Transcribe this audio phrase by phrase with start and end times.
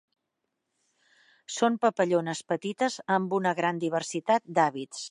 [1.57, 4.99] Són papallones petites amb una gran diversitat d'hàbits.